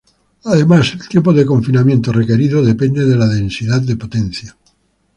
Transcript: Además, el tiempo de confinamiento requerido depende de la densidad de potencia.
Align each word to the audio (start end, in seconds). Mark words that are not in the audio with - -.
Además, 0.45 0.93
el 0.95 1.07
tiempo 1.07 1.31
de 1.31 1.45
confinamiento 1.45 2.11
requerido 2.11 2.65
depende 2.65 3.05
de 3.05 3.15
la 3.15 3.27
densidad 3.27 3.81
de 3.83 3.97
potencia. 3.97 4.55